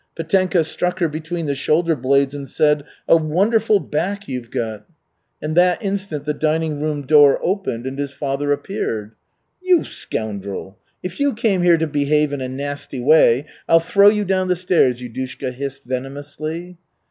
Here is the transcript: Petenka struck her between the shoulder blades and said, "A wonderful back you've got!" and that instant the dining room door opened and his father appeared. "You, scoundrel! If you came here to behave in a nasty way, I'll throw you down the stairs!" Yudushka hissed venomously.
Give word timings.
Petenka 0.15 0.63
struck 0.63 0.97
her 0.97 1.07
between 1.07 1.45
the 1.45 1.53
shoulder 1.53 1.95
blades 1.95 2.33
and 2.33 2.49
said, 2.49 2.85
"A 3.07 3.15
wonderful 3.15 3.79
back 3.79 4.27
you've 4.27 4.49
got!" 4.49 4.83
and 5.43 5.55
that 5.55 5.79
instant 5.83 6.25
the 6.25 6.33
dining 6.33 6.81
room 6.81 7.03
door 7.03 7.39
opened 7.43 7.85
and 7.85 7.99
his 7.99 8.09
father 8.11 8.51
appeared. 8.51 9.11
"You, 9.61 9.83
scoundrel! 9.83 10.75
If 11.03 11.19
you 11.19 11.35
came 11.35 11.61
here 11.61 11.77
to 11.77 11.85
behave 11.85 12.33
in 12.33 12.41
a 12.41 12.49
nasty 12.49 12.99
way, 12.99 13.45
I'll 13.69 13.79
throw 13.79 14.09
you 14.09 14.25
down 14.25 14.47
the 14.47 14.55
stairs!" 14.55 15.01
Yudushka 15.03 15.51
hissed 15.53 15.83
venomously. 15.85 16.79